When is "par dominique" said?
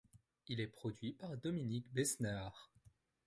1.13-1.93